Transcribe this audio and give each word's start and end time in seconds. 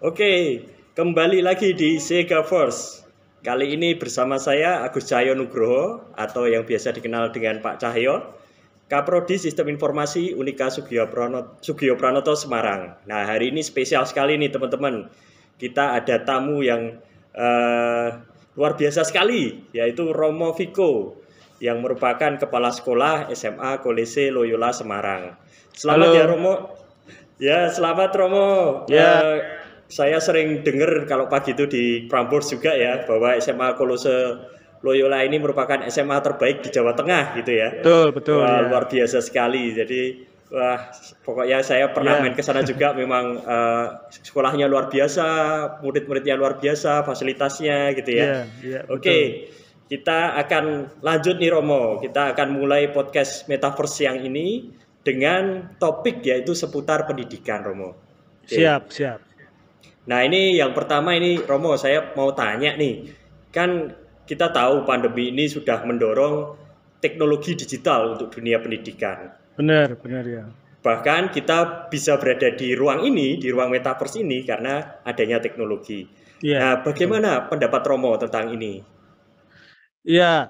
Oke, 0.00 0.64
kembali 0.96 1.44
lagi 1.44 1.76
di 1.76 2.00
Sega 2.00 2.40
Force. 2.40 3.04
Kali 3.44 3.76
ini 3.76 3.92
bersama 3.92 4.40
saya 4.40 4.80
Agus 4.80 5.04
Cahyo 5.12 5.36
Nugroho 5.36 6.00
atau 6.16 6.48
yang 6.48 6.64
biasa 6.64 6.96
dikenal 6.96 7.36
dengan 7.36 7.60
Pak 7.60 7.84
Cahyo, 7.84 8.32
Kaprodi 8.88 9.36
Sistem 9.36 9.68
Informasi 9.68 10.32
Unika 10.32 10.72
Sugiyo 10.72 11.04
Pranoto, 11.12 11.60
Sugiyo 11.60 12.00
Pranoto 12.00 12.32
Semarang. 12.32 12.96
Nah, 13.04 13.28
hari 13.28 13.52
ini 13.52 13.60
spesial 13.60 14.08
sekali 14.08 14.40
nih 14.40 14.48
teman-teman. 14.48 15.12
Kita 15.60 15.92
ada 15.92 16.16
tamu 16.24 16.64
yang 16.64 16.96
uh, 17.36 18.08
luar 18.56 18.80
biasa 18.80 19.04
sekali, 19.04 19.68
yaitu 19.76 20.16
Romo 20.16 20.56
Viko 20.56 21.20
yang 21.60 21.84
merupakan 21.84 22.40
kepala 22.40 22.72
sekolah 22.72 23.28
SMA 23.36 23.84
Kolese 23.84 24.32
Loyola 24.32 24.72
Semarang. 24.72 25.36
Selamat 25.76 26.08
Halo. 26.08 26.16
ya 26.16 26.24
Romo. 26.24 26.54
Ya, 27.36 27.60
selamat 27.68 28.10
Romo. 28.16 28.48
Ya. 28.88 29.20
Uh, 29.20 29.59
saya 29.90 30.22
sering 30.22 30.62
dengar 30.62 31.04
kalau 31.10 31.26
pagi 31.26 31.52
itu 31.52 31.66
di 31.66 32.06
Prambors 32.06 32.54
juga 32.54 32.70
ya 32.78 33.02
bahwa 33.04 33.34
SMA 33.42 33.74
Kolose 33.74 34.38
Loyola 34.80 35.20
ini 35.26 35.36
merupakan 35.36 35.76
SMA 35.92 36.16
terbaik 36.24 36.64
di 36.64 36.72
Jawa 36.72 36.96
Tengah 36.96 37.36
gitu 37.36 37.52
ya. 37.52 37.68
Betul, 37.82 38.06
betul. 38.16 38.40
Wah, 38.40 38.64
ya. 38.64 38.68
luar 38.70 38.88
biasa 38.88 39.20
sekali. 39.20 39.76
Jadi 39.76 40.24
wah 40.50 40.88
pokoknya 41.20 41.60
saya 41.60 41.92
pernah 41.92 42.18
ya. 42.18 42.20
main 42.24 42.34
ke 42.34 42.40
sana 42.40 42.64
juga 42.64 42.96
memang 42.96 43.44
uh, 43.44 44.08
sekolahnya 44.08 44.70
luar 44.70 44.88
biasa, 44.88 45.26
murid-muridnya 45.84 46.38
luar 46.38 46.56
biasa, 46.56 47.04
fasilitasnya 47.04 47.92
gitu 47.98 48.10
ya. 48.14 48.24
ya, 48.24 48.40
ya 48.62 48.80
Oke. 48.88 49.04
Okay. 49.04 49.22
Kita 49.90 50.38
akan 50.38 50.64
lanjut 51.02 51.42
nih 51.42 51.50
Romo. 51.50 51.98
Kita 51.98 52.30
akan 52.32 52.62
mulai 52.62 52.94
podcast 52.94 53.50
Metaverse 53.50 54.06
yang 54.06 54.22
ini 54.22 54.70
dengan 55.02 55.74
topik 55.82 56.22
yaitu 56.22 56.54
seputar 56.54 57.10
pendidikan 57.10 57.66
Romo. 57.66 57.98
Okay. 58.46 58.64
Siap, 58.64 58.82
siap. 58.94 59.29
Nah 60.10 60.26
ini 60.26 60.58
yang 60.58 60.74
pertama 60.74 61.14
ini 61.14 61.38
Romo 61.38 61.78
saya 61.78 62.10
mau 62.18 62.34
tanya 62.34 62.74
nih 62.74 63.06
kan 63.54 63.94
kita 64.26 64.50
tahu 64.50 64.82
pandemi 64.82 65.30
ini 65.30 65.46
sudah 65.46 65.86
mendorong 65.86 66.58
teknologi 66.98 67.54
digital 67.54 68.18
untuk 68.18 68.34
dunia 68.34 68.58
pendidikan. 68.58 69.30
Benar, 69.54 69.94
benar 70.02 70.24
ya. 70.26 70.44
Bahkan 70.82 71.30
kita 71.30 71.86
bisa 71.92 72.18
berada 72.18 72.50
di 72.50 72.74
ruang 72.74 73.06
ini, 73.06 73.38
di 73.38 73.54
ruang 73.54 73.70
metaverse 73.70 74.18
ini 74.18 74.42
karena 74.42 75.02
adanya 75.06 75.38
teknologi. 75.38 76.06
Ya, 76.40 76.58
nah, 76.58 76.74
bagaimana 76.82 77.44
betul. 77.44 77.48
pendapat 77.54 77.82
Romo 77.86 78.12
tentang 78.16 78.50
ini? 78.50 78.80
Ya, 80.02 80.48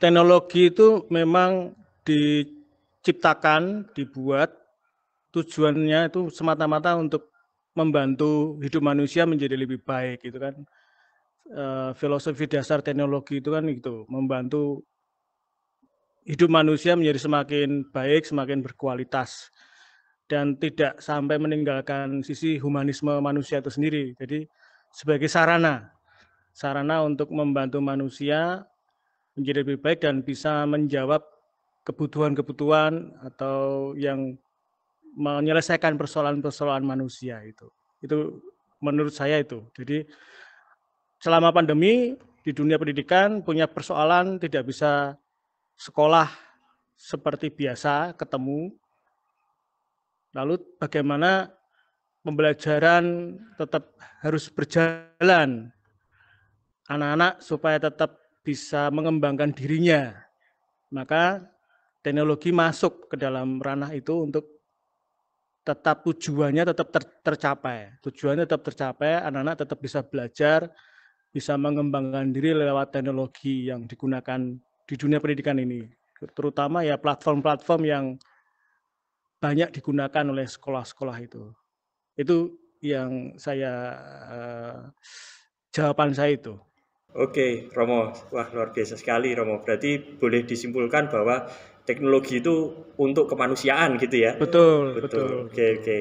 teknologi 0.00 0.72
itu 0.72 1.04
memang 1.12 1.76
diciptakan, 2.08 3.92
dibuat 3.92 4.56
tujuannya 5.30 6.08
itu 6.08 6.32
semata-mata 6.32 6.96
untuk 6.96 7.29
membantu 7.74 8.58
hidup 8.60 8.82
manusia 8.82 9.24
menjadi 9.24 9.54
lebih 9.54 9.80
baik 9.82 10.26
gitu 10.26 10.38
kan. 10.38 10.54
E, 11.50 11.64
filosofi 11.98 12.46
dasar 12.46 12.82
teknologi 12.82 13.38
itu 13.38 13.50
kan 13.50 13.66
itu 13.70 14.06
membantu 14.10 14.82
hidup 16.26 16.50
manusia 16.52 16.94
menjadi 16.94 17.18
semakin 17.22 17.90
baik 17.90 18.28
semakin 18.28 18.60
berkualitas 18.62 19.50
dan 20.30 20.54
tidak 20.58 21.02
sampai 21.02 21.42
meninggalkan 21.42 22.22
sisi 22.22 22.58
humanisme 22.60 23.10
manusia 23.18 23.58
itu 23.58 23.70
sendiri. 23.72 24.14
Jadi 24.14 24.46
sebagai 24.94 25.26
sarana 25.26 25.90
sarana 26.54 27.02
untuk 27.06 27.30
membantu 27.30 27.78
manusia 27.78 28.66
menjadi 29.38 29.62
lebih 29.62 29.78
baik 29.80 30.02
dan 30.02 30.20
bisa 30.20 30.66
menjawab 30.66 31.22
kebutuhan-kebutuhan 31.86 33.16
atau 33.24 33.90
yang 33.96 34.36
menyelesaikan 35.16 35.98
persoalan-persoalan 35.98 36.86
manusia 36.86 37.42
itu. 37.42 37.66
Itu 38.00 38.40
menurut 38.80 39.12
saya 39.12 39.40
itu. 39.40 39.66
Jadi 39.76 40.06
selama 41.20 41.52
pandemi 41.52 42.16
di 42.40 42.52
dunia 42.56 42.80
pendidikan 42.80 43.44
punya 43.44 43.68
persoalan 43.68 44.40
tidak 44.40 44.68
bisa 44.68 45.16
sekolah 45.76 46.28
seperti 46.96 47.52
biasa 47.52 48.16
ketemu. 48.16 48.72
Lalu 50.36 50.62
bagaimana 50.78 51.50
pembelajaran 52.22 53.36
tetap 53.56 53.96
harus 54.20 54.46
berjalan 54.52 55.72
anak-anak 56.86 57.40
supaya 57.40 57.80
tetap 57.80 58.20
bisa 58.44 58.88
mengembangkan 58.92 59.52
dirinya. 59.52 60.14
Maka 60.92 61.44
teknologi 62.04 62.52
masuk 62.52 63.08
ke 63.12 63.16
dalam 63.16 63.60
ranah 63.60 63.92
itu 63.96 64.26
untuk 64.26 64.59
tetap 65.60 66.02
tujuannya 66.04 66.64
tetap 66.64 66.88
ter, 66.88 67.02
tercapai. 67.20 68.00
Tujuannya 68.00 68.44
tetap 68.48 68.64
tercapai, 68.64 69.20
anak-anak 69.20 69.56
tetap 69.60 69.78
bisa 69.78 70.00
belajar, 70.00 70.72
bisa 71.30 71.54
mengembangkan 71.54 72.32
diri 72.32 72.56
lewat 72.56 72.96
teknologi 72.96 73.70
yang 73.70 73.86
digunakan 73.86 74.40
di 74.88 74.94
dunia 74.98 75.22
pendidikan 75.22 75.60
ini. 75.60 75.86
Terutama 76.34 76.84
ya 76.84 77.00
platform-platform 77.00 77.82
yang 77.86 78.04
banyak 79.40 79.72
digunakan 79.72 80.24
oleh 80.28 80.44
sekolah-sekolah 80.44 81.16
itu. 81.24 81.48
Itu 82.18 82.60
yang 82.84 83.36
saya 83.40 83.72
uh, 84.28 84.80
jawaban 85.72 86.12
saya 86.12 86.36
itu. 86.36 86.56
Oke, 87.10 87.66
Romo. 87.74 88.14
Wah, 88.30 88.46
luar 88.54 88.70
biasa 88.70 88.94
sekali, 88.94 89.34
Romo. 89.34 89.64
Berarti 89.64 89.98
boleh 89.98 90.46
disimpulkan 90.46 91.10
bahwa 91.10 91.48
teknologi 91.90 92.38
itu 92.38 92.86
untuk 93.02 93.26
kemanusiaan 93.26 93.98
gitu 93.98 94.22
ya. 94.22 94.38
Betul, 94.38 94.94
betul. 94.94 95.02
betul 95.02 95.30
oke, 95.50 95.66
oke. 95.82 95.98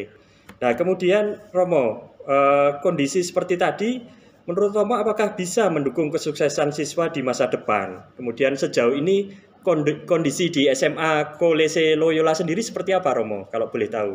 Nah, 0.62 0.72
kemudian 0.78 1.42
Romo, 1.50 2.14
eh, 2.30 2.78
kondisi 2.86 3.26
seperti 3.26 3.58
tadi 3.58 3.98
menurut 4.46 4.78
Romo 4.78 5.02
apakah 5.02 5.34
bisa 5.34 5.66
mendukung 5.74 6.14
kesuksesan 6.14 6.70
siswa 6.70 7.10
di 7.10 7.26
masa 7.26 7.50
depan? 7.50 8.14
Kemudian 8.14 8.54
sejauh 8.54 8.94
ini 8.94 9.34
kondisi 10.06 10.54
di 10.54 10.70
SMA 10.70 11.42
Kolese 11.42 11.98
Loyola 11.98 12.38
sendiri 12.38 12.62
seperti 12.62 12.94
apa 12.94 13.18
Romo 13.18 13.50
kalau 13.50 13.74
boleh 13.74 13.90
tahu? 13.90 14.14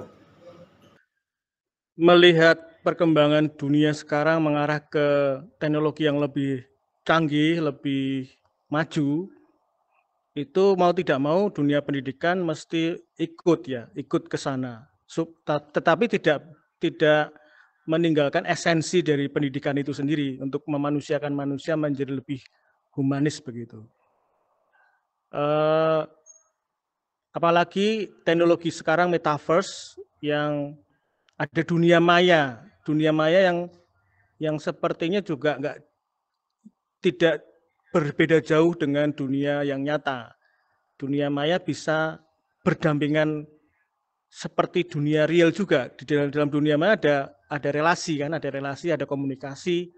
Melihat 1.95 2.59
perkembangan 2.83 3.55
dunia 3.55 3.95
sekarang 3.95 4.43
mengarah 4.43 4.83
ke 4.83 5.41
teknologi 5.63 6.07
yang 6.07 6.19
lebih 6.19 6.67
canggih, 7.07 7.63
lebih 7.63 8.35
maju, 8.67 9.31
itu 10.35 10.75
mau 10.75 10.91
tidak 10.91 11.19
mau 11.23 11.47
dunia 11.47 11.79
pendidikan 11.79 12.43
mesti 12.43 12.99
ikut 13.15 13.71
ya, 13.71 13.87
ikut 13.95 14.27
ke 14.27 14.35
sana. 14.35 14.91
Tetapi 15.47 16.11
tidak 16.11 16.43
tidak 16.83 17.31
meninggalkan 17.87 18.43
esensi 18.49 18.99
dari 19.05 19.31
pendidikan 19.31 19.79
itu 19.79 19.95
sendiri 19.95 20.43
untuk 20.43 20.67
memanusiakan 20.67 21.31
manusia 21.31 21.79
menjadi 21.79 22.19
lebih 22.19 22.43
humanis 22.99 23.39
begitu. 23.39 23.87
Uh, 25.31 26.03
apalagi 27.31 28.11
teknologi 28.27 28.75
sekarang 28.75 29.11
metaverse 29.15 29.99
yang 30.19 30.75
ada 31.39 31.63
dunia 31.63 32.03
maya, 32.03 32.63
dunia 32.83 33.15
maya 33.15 33.51
yang 33.53 33.59
yang 34.39 34.57
sepertinya 34.59 35.23
juga 35.23 35.59
nggak 35.59 35.77
tidak 37.05 37.45
berbeda 37.95 38.43
jauh 38.43 38.75
dengan 38.75 39.15
dunia 39.15 39.63
yang 39.63 39.87
nyata. 39.87 40.35
Dunia 40.99 41.31
maya 41.31 41.63
bisa 41.63 42.19
berdampingan 42.67 43.47
seperti 44.27 44.91
dunia 44.91 45.31
real 45.31 45.55
juga. 45.55 45.87
Di 45.95 46.03
dalam, 46.03 46.35
dalam 46.35 46.51
dunia 46.51 46.75
maya 46.75 46.99
ada 46.99 47.17
ada 47.47 47.69
relasi 47.71 48.19
kan, 48.19 48.35
ada 48.35 48.51
relasi, 48.51 48.91
ada 48.91 49.07
komunikasi, 49.07 49.95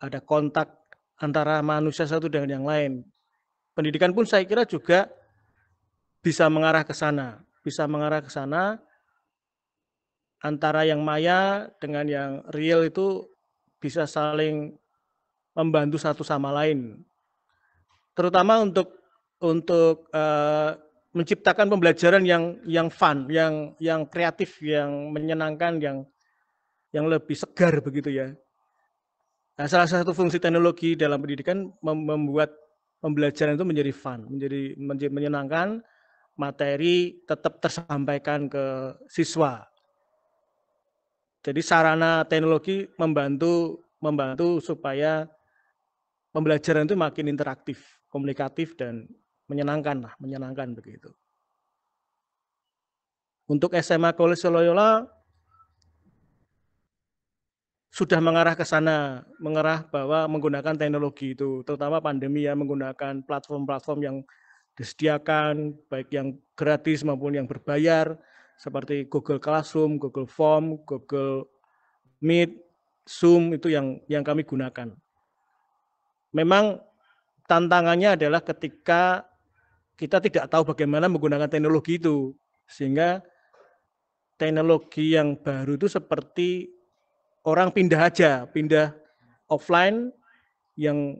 ada 0.00 0.24
kontak 0.24 0.72
antara 1.20 1.60
manusia 1.60 2.08
satu 2.08 2.32
dengan 2.32 2.48
yang 2.48 2.64
lain. 2.64 3.04
Pendidikan 3.76 4.16
pun 4.16 4.24
saya 4.24 4.48
kira 4.48 4.64
juga 4.64 5.12
bisa 6.24 6.48
mengarah 6.48 6.80
ke 6.80 6.96
sana, 6.96 7.44
bisa 7.60 7.84
mengarah 7.84 8.24
ke 8.24 8.32
sana 8.32 8.80
antara 10.40 10.88
yang 10.88 11.04
maya 11.04 11.68
dengan 11.76 12.08
yang 12.08 12.30
real 12.56 12.88
itu 12.88 13.28
bisa 13.82 14.08
saling 14.08 14.72
membantu 15.52 15.98
satu 15.98 16.22
sama 16.22 16.54
lain 16.54 17.02
terutama 18.18 18.58
untuk 18.58 18.98
untuk 19.38 20.10
uh, 20.10 20.74
menciptakan 21.14 21.70
pembelajaran 21.70 22.26
yang 22.26 22.58
yang 22.66 22.90
fun, 22.90 23.30
yang 23.30 23.78
yang 23.78 24.02
kreatif, 24.10 24.58
yang 24.58 25.14
menyenangkan, 25.14 25.78
yang 25.78 26.02
yang 26.90 27.06
lebih 27.06 27.38
segar 27.38 27.78
begitu 27.78 28.10
ya. 28.10 28.34
Nah, 29.58 29.66
salah 29.66 29.86
satu 29.86 30.14
fungsi 30.14 30.38
teknologi 30.38 30.94
dalam 30.94 31.18
pendidikan 31.18 31.70
membuat 31.82 32.54
pembelajaran 33.02 33.58
itu 33.58 33.66
menjadi 33.66 33.92
fun, 33.94 34.26
menjadi, 34.30 34.78
menjadi 34.78 35.10
menyenangkan, 35.10 35.82
materi 36.38 37.18
tetap 37.26 37.58
tersampaikan 37.58 38.46
ke 38.46 38.94
siswa. 39.10 39.66
Jadi 41.42 41.58
sarana 41.62 42.22
teknologi 42.26 42.86
membantu 42.98 43.82
membantu 43.98 44.62
supaya 44.62 45.26
pembelajaran 46.30 46.86
itu 46.86 46.94
makin 46.94 47.26
interaktif 47.26 47.97
komunikatif 48.08 48.76
dan 48.76 49.08
menyenangkan 49.48 50.04
lah, 50.04 50.12
menyenangkan 50.20 50.76
begitu. 50.76 51.12
Untuk 53.48 53.72
SMA 53.80 54.12
College 54.12 54.44
Loyola 54.52 55.08
sudah 57.88 58.20
mengarah 58.20 58.52
ke 58.52 58.62
sana, 58.68 59.24
mengarah 59.40 59.82
bahwa 59.88 60.28
menggunakan 60.28 60.76
teknologi 60.76 61.32
itu, 61.32 61.64
terutama 61.64 61.98
pandemi 61.98 62.44
ya 62.44 62.52
menggunakan 62.52 63.24
platform-platform 63.24 63.98
yang 64.04 64.16
disediakan, 64.76 65.74
baik 65.90 66.12
yang 66.12 66.38
gratis 66.54 67.02
maupun 67.02 67.34
yang 67.34 67.48
berbayar, 67.48 68.14
seperti 68.60 69.08
Google 69.10 69.42
Classroom, 69.42 69.98
Google 69.98 70.30
Form, 70.30 70.78
Google 70.86 71.50
Meet, 72.22 72.54
Zoom 73.08 73.56
itu 73.56 73.72
yang 73.72 73.98
yang 74.06 74.22
kami 74.22 74.44
gunakan. 74.44 74.92
Memang 76.30 76.78
tantangannya 77.48 78.14
adalah 78.20 78.44
ketika 78.44 79.24
kita 79.98 80.22
tidak 80.22 80.46
tahu 80.52 80.62
bagaimana 80.76 81.10
menggunakan 81.10 81.50
teknologi 81.50 81.98
itu, 81.98 82.36
sehingga 82.68 83.24
teknologi 84.38 85.18
yang 85.18 85.34
baru 85.34 85.74
itu 85.74 85.90
seperti 85.90 86.70
orang 87.42 87.74
pindah 87.74 87.98
aja, 87.98 88.46
pindah 88.46 88.94
offline 89.50 90.12
yang 90.78 91.18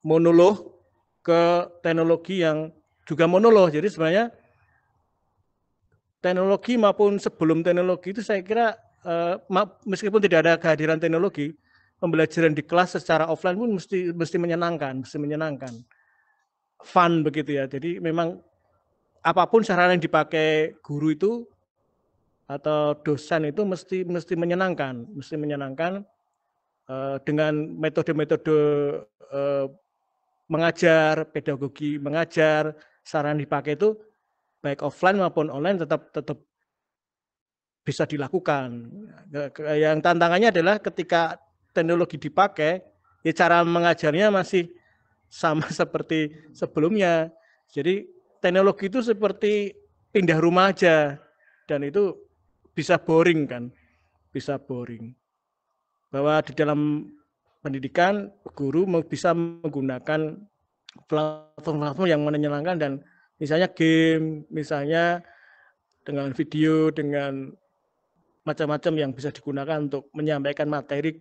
monolog 0.00 0.72
ke 1.20 1.68
teknologi 1.84 2.40
yang 2.40 2.72
juga 3.04 3.28
monolog. 3.28 3.68
Jadi 3.74 3.92
sebenarnya 3.92 4.32
teknologi 6.24 6.80
maupun 6.80 7.20
sebelum 7.20 7.60
teknologi 7.60 8.16
itu 8.16 8.24
saya 8.24 8.40
kira 8.40 8.72
eh, 9.04 9.36
meskipun 9.84 10.22
tidak 10.24 10.38
ada 10.48 10.54
kehadiran 10.56 10.96
teknologi, 10.96 11.52
pembelajaran 12.04 12.52
di 12.52 12.60
kelas 12.60 13.00
secara 13.00 13.32
offline 13.32 13.56
pun 13.56 13.80
mesti 13.80 14.12
mesti 14.12 14.36
menyenangkan, 14.36 15.00
mesti 15.00 15.16
menyenangkan. 15.16 15.72
Fun 16.84 17.24
begitu 17.24 17.56
ya. 17.56 17.64
Jadi 17.64 17.96
memang 17.96 18.36
apa 19.24 19.48
pun 19.48 19.64
sarana 19.64 19.96
yang 19.96 20.04
dipakai 20.04 20.76
guru 20.84 21.16
itu 21.16 21.32
atau 22.44 22.92
dosen 23.00 23.48
itu 23.48 23.64
mesti 23.64 24.04
mesti 24.04 24.36
menyenangkan, 24.36 25.08
mesti 25.16 25.40
menyenangkan 25.40 26.04
uh, 26.92 27.16
dengan 27.24 27.56
metode-metode 27.80 28.52
uh, 29.32 29.64
mengajar, 30.52 31.24
pedagogi 31.32 31.96
mengajar, 31.96 32.76
saran 33.00 33.40
dipakai 33.40 33.80
itu 33.80 33.96
baik 34.60 34.84
offline 34.84 35.16
maupun 35.16 35.48
online 35.48 35.80
tetap 35.80 36.12
tetap 36.12 36.36
bisa 37.80 38.04
dilakukan. 38.04 38.92
Yang 39.72 40.04
tantangannya 40.04 40.52
adalah 40.52 40.76
ketika 40.84 41.40
teknologi 41.74 42.16
dipakai, 42.16 42.80
ya 43.26 43.32
cara 43.34 43.66
mengajarnya 43.66 44.30
masih 44.30 44.70
sama 45.26 45.66
seperti 45.82 46.30
sebelumnya. 46.54 47.34
Jadi 47.74 48.06
teknologi 48.38 48.86
itu 48.86 49.02
seperti 49.02 49.74
pindah 50.14 50.38
rumah 50.38 50.70
aja 50.70 51.18
dan 51.66 51.82
itu 51.82 52.14
bisa 52.70 52.96
boring 53.02 53.50
kan, 53.50 53.74
bisa 54.30 54.56
boring. 54.56 55.10
Bahwa 56.14 56.38
di 56.46 56.54
dalam 56.54 57.10
pendidikan 57.66 58.30
guru 58.54 58.86
bisa 59.02 59.34
menggunakan 59.34 60.38
platform-platform 61.10 62.06
yang 62.06 62.22
menyenangkan 62.22 62.76
dan 62.78 62.92
misalnya 63.42 63.66
game, 63.66 64.46
misalnya 64.52 65.24
dengan 66.06 66.30
video, 66.36 66.94
dengan 66.94 67.50
macam-macam 68.44 68.92
yang 68.94 69.10
bisa 69.16 69.32
digunakan 69.32 69.80
untuk 69.80 70.12
menyampaikan 70.12 70.68
materi 70.68 71.16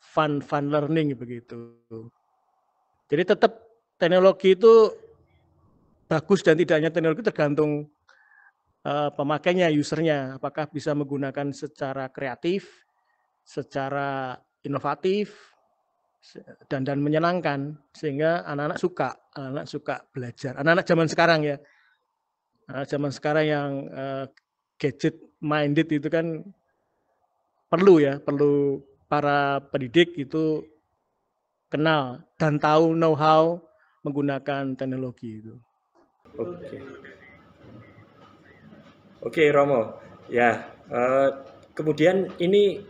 fun 0.00 0.40
fun 0.40 0.72
learning 0.72 1.14
begitu. 1.14 1.76
Jadi 3.06 3.22
tetap 3.36 3.52
teknologi 4.00 4.56
itu 4.56 4.90
bagus 6.10 6.42
dan 6.42 6.58
tidaknya 6.58 6.90
teknologi 6.90 7.22
tergantung 7.22 7.86
uh, 8.82 9.10
pemakainya, 9.14 9.70
usernya, 9.70 10.40
apakah 10.40 10.66
bisa 10.72 10.96
menggunakan 10.96 11.52
secara 11.54 12.08
kreatif, 12.10 12.82
secara 13.44 14.34
inovatif, 14.64 15.54
dan 16.68 16.84
dan 16.84 17.00
menyenangkan 17.00 17.78
sehingga 17.94 18.44
anak-anak 18.44 18.78
suka, 18.80 19.08
anak-anak 19.36 19.66
suka 19.68 19.94
belajar. 20.12 20.52
Anak-anak 20.60 20.86
zaman 20.88 21.08
sekarang 21.08 21.40
ya, 21.46 21.56
anak 22.68 22.86
zaman 22.88 23.10
sekarang 23.12 23.44
yang 23.46 23.70
uh, 23.92 24.24
gadget 24.76 25.16
minded 25.40 25.88
itu 25.88 26.08
kan 26.10 26.44
perlu 27.70 28.02
ya, 28.02 28.18
perlu 28.18 28.82
para 29.10 29.58
pendidik 29.74 30.14
itu 30.14 30.62
kenal 31.66 32.22
dan 32.38 32.62
tahu 32.62 32.94
know-how 32.94 33.58
menggunakan 34.06 34.78
teknologi 34.78 35.42
itu. 35.42 35.58
Oke. 36.38 36.54
Okay. 36.62 36.80
Oke 39.20 39.52
Romo, 39.52 40.00
ya 40.32 40.64
uh, 40.88 41.28
kemudian 41.76 42.32
ini 42.40 42.80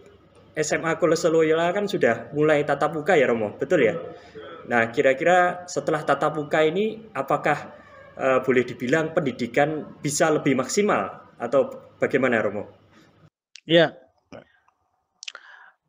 SMA 0.55 0.94
Kolese 1.02 1.26
Loyola 1.26 1.75
kan 1.75 1.90
sudah 1.90 2.31
mulai 2.31 2.62
tatap 2.62 2.94
muka 2.94 3.19
ya 3.19 3.26
Romo, 3.26 3.58
betul 3.58 3.82
ya? 3.82 3.99
Nah 4.70 4.94
kira-kira 4.94 5.66
setelah 5.66 6.06
tatap 6.06 6.38
muka 6.38 6.62
ini 6.62 7.11
apakah 7.19 7.75
uh, 8.14 8.38
boleh 8.46 8.62
dibilang 8.62 9.11
pendidikan 9.11 9.99
bisa 9.99 10.31
lebih 10.31 10.55
maksimal 10.55 11.26
atau 11.34 11.90
bagaimana 11.99 12.38
Romo? 12.38 12.70
Ya, 13.66 13.99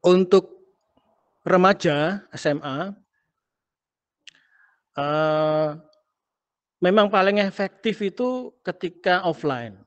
untuk 0.01 0.49
remaja 1.45 2.25
SMA 2.33 2.77
uh, 4.97 5.01
eh, 5.01 5.69
memang 6.81 7.09
paling 7.09 7.41
efektif 7.41 8.01
itu 8.01 8.53
ketika 8.65 9.25
offline 9.25 9.77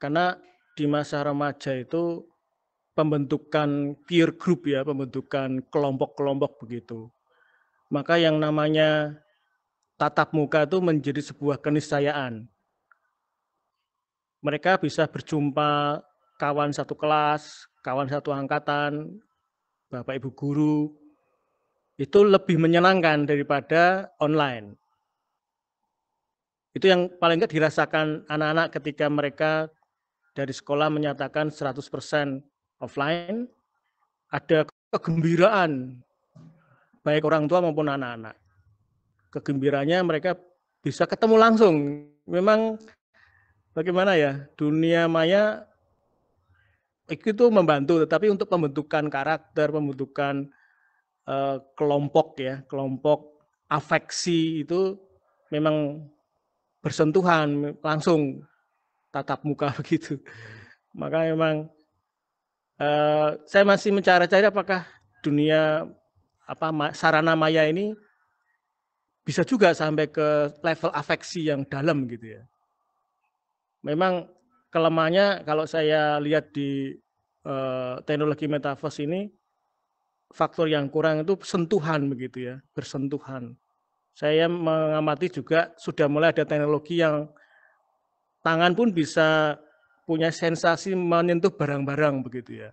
karena 0.00 0.36
di 0.72 0.88
masa 0.88 1.20
remaja 1.22 1.76
itu 1.76 2.24
pembentukan 2.92 3.96
peer 4.04 4.36
group 4.36 4.68
ya, 4.68 4.84
pembentukan 4.84 5.64
kelompok-kelompok 5.72 6.64
begitu. 6.64 7.08
Maka 7.92 8.16
yang 8.20 8.40
namanya 8.40 9.20
tatap 10.00 10.32
muka 10.32 10.64
itu 10.64 10.80
menjadi 10.80 11.20
sebuah 11.20 11.60
keniscayaan. 11.60 12.48
Mereka 14.42 14.80
bisa 14.82 15.06
berjumpa 15.06 16.02
kawan 16.40 16.74
satu 16.74 16.98
kelas, 16.98 17.68
kawan 17.84 18.10
satu 18.10 18.34
angkatan, 18.34 19.22
Bapak 19.92 20.16
Ibu 20.16 20.32
guru, 20.32 20.88
itu 22.00 22.24
lebih 22.24 22.56
menyenangkan 22.56 23.28
daripada 23.28 24.08
online. 24.16 24.72
Itu 26.72 26.88
yang 26.88 27.12
paling 27.20 27.36
enggak 27.36 27.52
dirasakan 27.52 28.24
anak-anak 28.24 28.72
ketika 28.72 29.12
mereka 29.12 29.68
dari 30.32 30.56
sekolah 30.56 30.88
menyatakan 30.88 31.52
100% 31.52 32.40
offline, 32.80 33.44
ada 34.32 34.64
kegembiraan 34.88 36.00
baik 37.04 37.28
orang 37.28 37.44
tua 37.44 37.60
maupun 37.60 37.92
anak-anak. 37.92 38.32
Kegembiranya 39.28 40.00
mereka 40.00 40.40
bisa 40.80 41.04
ketemu 41.04 41.36
langsung. 41.36 42.08
Memang 42.24 42.80
bagaimana 43.76 44.16
ya, 44.16 44.48
dunia 44.56 45.04
maya 45.04 45.68
itu 47.20 47.44
membantu, 47.52 48.00
tetapi 48.00 48.32
untuk 48.32 48.48
pembentukan 48.48 49.04
karakter, 49.12 49.68
pembentukan 49.68 50.48
uh, 51.28 51.60
kelompok 51.76 52.40
ya, 52.40 52.64
kelompok 52.64 53.44
afeksi 53.68 54.64
itu 54.64 54.96
memang 55.52 56.08
bersentuhan 56.80 57.76
langsung 57.84 58.40
tatap 59.12 59.44
muka 59.44 59.72
begitu. 59.80 60.16
Maka 60.96 61.28
memang 61.28 61.68
uh, 62.80 63.36
saya 63.44 63.64
masih 63.64 63.92
mencari-cari 63.92 64.48
apakah 64.48 64.84
dunia 65.20 65.88
apa 66.48 66.68
sarana 66.92 67.38
maya 67.38 67.64
ini 67.68 67.94
bisa 69.22 69.46
juga 69.46 69.70
sampai 69.70 70.10
ke 70.10 70.50
level 70.60 70.90
afeksi 70.90 71.46
yang 71.46 71.62
dalam 71.68 72.10
gitu 72.10 72.36
ya. 72.36 72.42
Memang 73.86 74.26
kelemahannya 74.72 75.44
kalau 75.44 75.68
saya 75.68 76.16
lihat 76.18 76.50
di 76.56 76.96
uh, 77.44 78.00
teknologi 78.08 78.48
metaverse 78.48 79.04
ini 79.04 79.28
faktor 80.32 80.66
yang 80.72 80.88
kurang 80.88 81.22
itu 81.22 81.36
sentuhan 81.44 82.08
begitu 82.08 82.50
ya, 82.50 82.56
bersentuhan. 82.72 83.52
Saya 84.16 84.48
mengamati 84.48 85.28
juga 85.28 85.72
sudah 85.76 86.08
mulai 86.08 86.32
ada 86.32 86.48
teknologi 86.48 87.00
yang 87.00 87.28
tangan 88.40 88.72
pun 88.72 88.92
bisa 88.92 89.60
punya 90.08 90.32
sensasi 90.32 90.96
menyentuh 90.96 91.52
barang-barang 91.52 92.24
begitu 92.24 92.64
ya. 92.64 92.70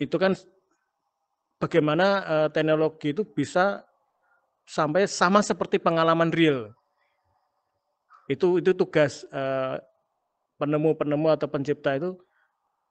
Itu 0.00 0.16
kan 0.16 0.32
bagaimana 1.60 2.06
uh, 2.24 2.48
teknologi 2.48 3.12
itu 3.12 3.22
bisa 3.28 3.84
sampai 4.64 5.04
sama 5.04 5.44
seperti 5.44 5.76
pengalaman 5.76 6.32
real. 6.32 6.72
Itu 8.30 8.62
itu 8.62 8.70
tugas 8.78 9.26
uh, 9.34 9.82
penemu-penemu 10.62 11.34
atau 11.34 11.50
pencipta 11.50 11.98
itu 11.98 12.14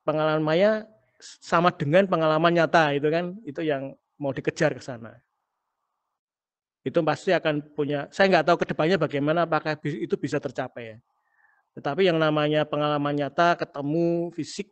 pengalaman 0.04 0.44
maya 0.44 0.84
sama 1.40 1.72
dengan 1.72 2.04
pengalaman 2.12 2.60
nyata 2.60 2.92
itu 2.92 3.08
kan? 3.08 3.40
Itu 3.48 3.64
yang 3.64 3.96
mau 4.20 4.36
dikejar 4.36 4.76
ke 4.76 4.84
sana. 4.84 5.16
Itu 6.84 7.00
pasti 7.08 7.32
akan 7.32 7.72
punya 7.72 8.12
saya 8.12 8.28
nggak 8.28 8.46
tahu 8.52 8.58
ke 8.60 8.66
depannya 8.68 9.00
bagaimana 9.00 9.48
apakah 9.48 9.80
itu 9.80 10.16
bisa 10.20 10.44
tercapai 10.44 10.96
ya. 10.96 10.98
Tetapi 11.80 12.12
yang 12.12 12.20
namanya 12.20 12.68
pengalaman 12.68 13.16
nyata 13.16 13.56
ketemu 13.56 14.36
fisik 14.36 14.68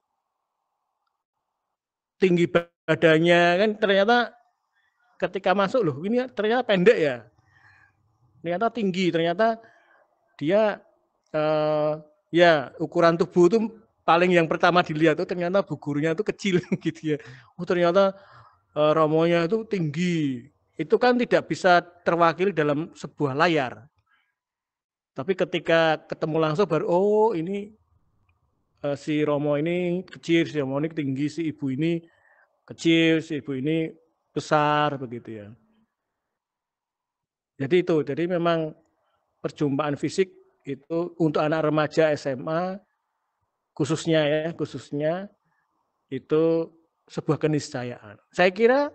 tinggi 2.20 2.50
badannya 2.50 3.42
kan 3.62 3.70
ternyata 3.78 4.18
ketika 5.16 5.54
masuk 5.54 5.82
loh 5.86 5.98
ini 6.04 6.28
ternyata 6.36 6.68
pendek 6.68 6.98
ya. 7.00 7.18
Ternyata 8.44 8.68
tinggi 8.72 9.16
ternyata 9.16 9.60
dia 10.38 10.80
uh, 11.34 12.00
ya 12.32 12.72
ukuran 12.78 13.18
tubuh 13.18 13.50
itu 13.50 13.58
paling 14.08 14.32
yang 14.32 14.48
pertama 14.48 14.86
dilihat 14.86 15.20
tuh 15.20 15.28
ternyata 15.28 15.66
bugurnya 15.66 16.16
itu 16.16 16.24
kecil 16.24 16.56
gitu 16.86 17.16
ya. 17.16 17.18
Oh 17.60 17.66
ternyata 17.68 18.16
uh, 18.78 18.92
romonya 18.96 19.50
itu 19.50 19.66
tinggi. 19.68 20.48
Itu 20.78 21.02
kan 21.02 21.18
tidak 21.18 21.50
bisa 21.50 21.82
terwakili 21.82 22.54
dalam 22.54 22.94
sebuah 22.94 23.34
layar. 23.34 23.90
Tapi 25.18 25.34
ketika 25.34 25.98
ketemu 26.06 26.38
langsung 26.38 26.70
baru 26.70 26.86
oh 26.86 27.34
ini 27.34 27.74
uh, 28.86 28.94
si 28.94 29.26
Romo 29.26 29.58
ini 29.58 30.06
kecil 30.06 30.46
si 30.46 30.62
Romo 30.62 30.78
ini 30.78 30.94
tinggi 30.94 31.26
si 31.26 31.42
ibu 31.50 31.74
ini 31.74 31.98
kecil 32.70 33.26
si 33.26 33.42
ibu 33.42 33.58
ini 33.58 33.90
besar 34.30 35.02
begitu 35.02 35.42
ya. 35.42 35.48
Jadi 37.58 37.82
itu, 37.82 38.06
jadi 38.06 38.30
memang 38.30 38.70
perjumpaan 39.48 39.96
fisik 39.96 40.28
itu 40.68 41.16
untuk 41.16 41.40
anak 41.40 41.72
remaja 41.72 42.12
SMA 42.20 42.76
khususnya 43.72 44.28
ya, 44.28 44.52
khususnya 44.52 45.32
itu 46.12 46.68
sebuah 47.08 47.40
keniscayaan. 47.40 48.20
Saya 48.36 48.52
kira 48.52 48.92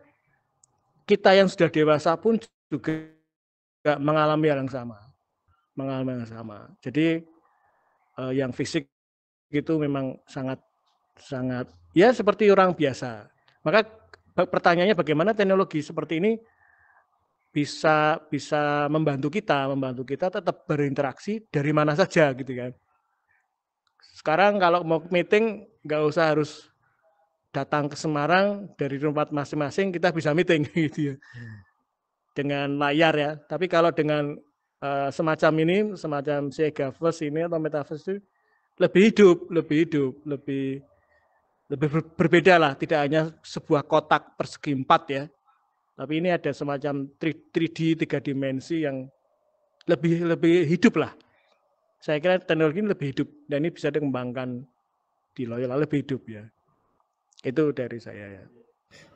kita 1.08 1.32
yang 1.32 1.48
sudah 1.48 1.72
dewasa 1.72 2.12
pun 2.20 2.36
juga 2.68 3.08
mengalami 3.96 4.52
hal 4.52 4.60
yang 4.60 4.72
sama. 4.72 5.00
Mengalami 5.72 6.12
hal 6.12 6.20
yang 6.28 6.32
sama. 6.36 6.58
Jadi 6.84 7.24
eh, 8.20 8.32
yang 8.36 8.52
fisik 8.52 8.84
itu 9.48 9.72
memang 9.80 10.20
sangat 10.28 10.60
sangat 11.16 11.72
ya 11.96 12.12
seperti 12.12 12.52
orang 12.52 12.76
biasa. 12.76 13.28
Maka 13.64 13.88
pertanyaannya 14.34 14.96
bagaimana 14.96 15.32
teknologi 15.32 15.80
seperti 15.80 16.20
ini 16.20 16.32
bisa 17.52 18.16
bisa 18.32 18.88
membantu 18.88 19.28
kita, 19.28 19.68
membantu 19.68 20.08
kita 20.08 20.32
tetap 20.32 20.64
berinteraksi 20.64 21.44
dari 21.52 21.70
mana 21.70 21.92
saja 21.92 22.32
gitu 22.32 22.48
kan. 22.56 22.72
Sekarang 24.16 24.56
kalau 24.56 24.80
mau 24.82 25.04
meeting 25.12 25.68
nggak 25.84 26.02
usah 26.08 26.32
harus 26.32 26.72
datang 27.52 27.92
ke 27.92 27.96
Semarang 28.00 28.72
dari 28.80 28.96
tempat 28.96 29.28
masing-masing 29.28 29.92
kita 29.92 30.08
bisa 30.10 30.32
meeting 30.32 30.64
gitu 30.88 31.12
ya. 31.12 31.16
Dengan 32.32 32.80
layar 32.80 33.12
ya. 33.12 33.30
Tapi 33.36 33.68
kalau 33.68 33.92
dengan 33.92 34.40
uh, 34.80 35.12
semacam 35.12 35.52
ini, 35.60 35.78
semacam 36.00 36.48
Segaverse 36.48 37.28
ini 37.28 37.44
atau 37.44 37.60
Metaverse 37.60 38.02
itu 38.08 38.14
lebih 38.80 39.02
hidup, 39.12 39.36
lebih 39.52 39.76
hidup, 39.84 40.12
lebih 40.24 40.80
lebih 41.68 41.88
berbeda 42.16 42.56
lah. 42.56 42.72
Tidak 42.72 42.96
hanya 42.96 43.28
sebuah 43.44 43.84
kotak 43.84 44.40
persegi 44.40 44.72
empat 44.72 45.02
ya, 45.12 45.24
tapi 45.92 46.24
ini 46.24 46.32
ada 46.32 46.50
semacam 46.50 47.08
3D 47.20 48.00
tiga 48.00 48.18
dimensi 48.18 48.80
yang 48.82 49.06
lebih 49.86 50.24
lebih 50.24 50.64
hidup 50.64 50.96
lah. 50.96 51.12
Saya 52.02 52.18
kira 52.18 52.42
teknologi 52.42 52.82
ini 52.82 52.90
lebih 52.90 53.08
hidup 53.14 53.28
dan 53.46 53.62
ini 53.62 53.70
bisa 53.70 53.92
dikembangkan 53.92 54.66
di 55.36 55.42
Loyola 55.46 55.78
lebih 55.78 56.02
hidup 56.02 56.22
ya. 56.26 56.42
Itu 57.42 57.70
dari 57.70 57.98
saya 58.02 58.26
ya. 58.40 58.44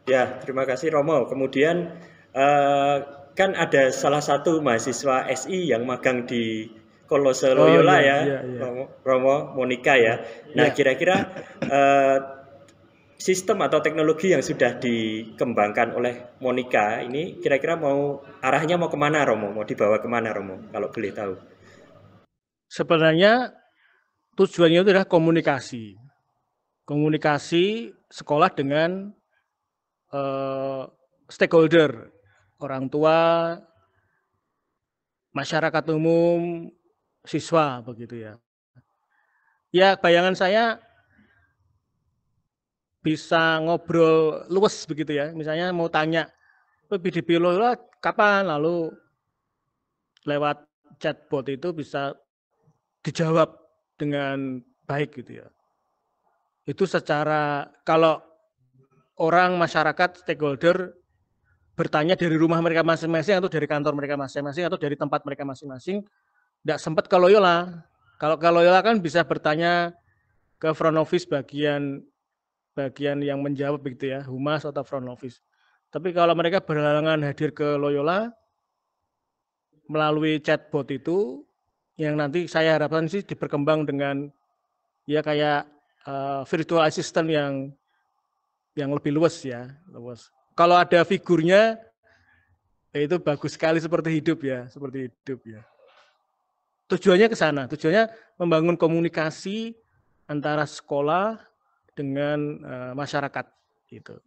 Ya, 0.06 0.22
terima 0.38 0.62
kasih 0.62 0.94
Romo. 0.94 1.26
Kemudian 1.26 1.98
uh, 2.36 2.96
kan 3.34 3.58
ada 3.58 3.90
salah 3.90 4.22
satu 4.22 4.62
mahasiswa 4.62 5.26
SI 5.34 5.74
yang 5.74 5.84
magang 5.84 6.24
di 6.24 6.70
Kolose 7.06 7.54
Loyola 7.54 7.98
oh, 7.98 7.98
iya, 8.02 8.06
ya, 8.06 8.18
iya, 8.22 8.38
iya. 8.42 8.58
Romo, 8.62 8.84
Romo 9.02 9.34
Monica 9.54 9.94
ya. 9.94 10.22
Nah, 10.54 10.70
iya. 10.70 10.74
kira-kira 10.74 11.16
uh, 11.66 12.18
sistem 13.16 13.64
atau 13.64 13.80
teknologi 13.80 14.32
yang 14.32 14.44
sudah 14.44 14.76
dikembangkan 14.76 15.96
oleh 15.96 16.36
Monica 16.40 17.00
ini 17.00 17.40
kira-kira 17.40 17.76
mau 17.76 18.20
arahnya 18.44 18.76
mau 18.76 18.92
ke 18.92 18.98
mana 19.00 19.24
Romo? 19.24 19.52
Mau 19.52 19.64
dibawa 19.64 20.00
ke 20.00 20.08
mana 20.08 20.32
Romo? 20.36 20.68
Kalau 20.68 20.88
boleh 20.92 21.12
tahu. 21.12 21.34
Sebenarnya 22.68 23.56
tujuannya 24.36 24.84
itu 24.84 24.90
adalah 24.92 25.08
komunikasi. 25.08 25.96
Komunikasi 26.86 27.90
sekolah 28.12 28.52
dengan 28.54 29.10
uh, 30.14 30.86
stakeholder, 31.26 32.14
orang 32.62 32.86
tua, 32.86 33.58
masyarakat 35.34 35.84
umum, 35.90 36.70
siswa 37.26 37.82
begitu 37.82 38.22
ya. 38.22 38.38
Ya 39.74 39.98
bayangan 39.98 40.38
saya 40.38 40.78
bisa 43.06 43.62
ngobrol 43.62 44.42
luwes 44.50 44.82
begitu 44.90 45.14
ya. 45.14 45.30
Misalnya 45.30 45.70
mau 45.70 45.86
tanya 45.86 46.26
PDB 46.90 47.38
lo 47.38 47.54
kapan 48.02 48.50
lalu 48.50 48.90
lewat 50.26 50.66
chatbot 50.98 51.46
itu 51.46 51.70
bisa 51.70 52.18
dijawab 53.06 53.54
dengan 53.94 54.58
baik 54.90 55.22
gitu 55.22 55.46
ya. 55.46 55.46
Itu 56.66 56.82
secara 56.90 57.70
kalau 57.86 58.18
orang 59.22 59.54
masyarakat 59.54 60.26
stakeholder 60.26 60.98
bertanya 61.78 62.18
dari 62.18 62.34
rumah 62.34 62.58
mereka 62.58 62.82
masing-masing 62.82 63.38
atau 63.38 63.46
dari 63.46 63.70
kantor 63.70 63.94
mereka 63.94 64.18
masing-masing 64.18 64.66
atau 64.66 64.80
dari 64.80 64.98
tempat 64.98 65.22
mereka 65.22 65.46
masing-masing 65.46 66.02
tidak 66.66 66.78
sempat 66.82 67.06
ke 67.06 67.14
Loyola. 67.14 67.86
Kalau 68.18 68.34
ke 68.34 68.48
Loyola 68.50 68.82
kan 68.82 68.98
bisa 68.98 69.22
bertanya 69.22 69.94
ke 70.58 70.74
front 70.74 70.98
office 70.98 71.28
bagian 71.28 72.02
bagian 72.76 73.24
yang 73.24 73.40
menjawab 73.40 73.80
begitu 73.80 74.12
ya, 74.12 74.20
humas 74.28 74.68
atau 74.68 74.84
front 74.84 75.08
office. 75.08 75.40
Tapi 75.88 76.12
kalau 76.12 76.36
mereka 76.36 76.60
berhalangan 76.60 77.24
hadir 77.24 77.56
ke 77.56 77.64
Loyola 77.80 78.28
melalui 79.88 80.36
chatbot 80.44 80.84
itu, 80.92 81.40
yang 81.96 82.20
nanti 82.20 82.44
saya 82.44 82.76
harapkan 82.76 83.08
sih 83.08 83.24
diperkembang 83.24 83.88
dengan 83.88 84.28
ya 85.08 85.24
kayak 85.24 85.64
uh, 86.04 86.44
virtual 86.44 86.84
assistant 86.84 87.32
yang 87.32 87.72
yang 88.76 88.92
lebih 88.92 89.16
luas 89.16 89.40
ya, 89.40 89.72
luas. 89.88 90.28
Kalau 90.52 90.76
ada 90.76 91.00
figurnya 91.08 91.80
ya 92.92 93.00
itu 93.00 93.16
bagus 93.16 93.56
sekali 93.56 93.80
seperti 93.80 94.20
hidup 94.20 94.44
ya, 94.44 94.68
seperti 94.68 95.08
hidup 95.08 95.40
ya. 95.48 95.64
Tujuannya 96.92 97.26
ke 97.32 97.36
sana, 97.40 97.64
tujuannya 97.72 98.12
membangun 98.36 98.76
komunikasi 98.76 99.72
antara 100.28 100.68
sekolah 100.68 101.40
dengan 101.96 102.38
uh, 102.60 102.92
masyarakat 102.92 103.46
gitu. 103.88 104.20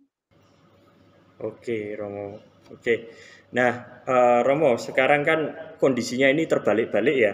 Oke, 1.39 1.93
Romo. 1.95 2.41
Oke. 2.73 3.13
Nah, 3.55 4.03
uh, 4.03 4.41
Romo, 4.41 4.75
sekarang 4.75 5.21
kan 5.23 5.39
kondisinya 5.77 6.27
ini 6.27 6.49
terbalik-balik 6.49 7.17
ya. 7.17 7.33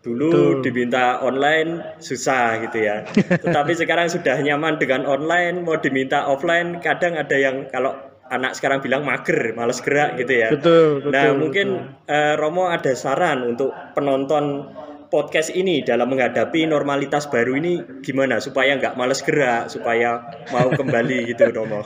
Dulu 0.00 0.28
Tuh. 0.32 0.52
diminta 0.64 1.20
online 1.20 2.00
susah 2.00 2.60
gitu 2.68 2.78
ya. 2.84 3.04
Tetapi 3.44 3.72
sekarang 3.76 4.08
sudah 4.08 4.36
nyaman 4.40 4.80
dengan 4.80 5.04
online, 5.04 5.64
mau 5.64 5.76
diminta 5.76 6.24
offline, 6.28 6.80
kadang 6.80 7.20
ada 7.20 7.36
yang 7.36 7.68
kalau 7.68 7.92
anak 8.30 8.54
sekarang 8.54 8.78
bilang 8.80 9.02
mager, 9.02 9.52
males 9.58 9.82
gerak 9.82 10.16
gitu 10.16 10.32
ya. 10.46 10.48
Betul, 10.54 11.02
betul. 11.02 11.12
Nah, 11.12 11.28
mungkin 11.34 11.68
betul. 11.82 12.14
Uh, 12.14 12.34
Romo 12.38 12.64
ada 12.70 12.92
saran 12.94 13.42
untuk 13.44 13.74
penonton 13.92 14.70
podcast 15.10 15.50
ini 15.52 15.82
dalam 15.82 16.08
menghadapi 16.08 16.64
normalitas 16.64 17.26
baru 17.26 17.58
ini 17.58 17.82
gimana 18.00 18.38
supaya 18.38 18.78
nggak 18.78 18.96
males 18.96 19.20
gerak, 19.20 19.68
supaya 19.68 20.22
mau 20.54 20.70
kembali 20.70 21.22
gitu, 21.34 21.50
Romo? 21.50 21.82